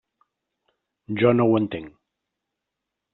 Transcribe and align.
Jo 1.19 1.33
no 1.37 1.47
ho 1.51 1.59
entenc. 1.59 1.93